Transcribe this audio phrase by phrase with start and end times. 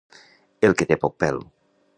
[0.69, 1.39] El que té poc pèl.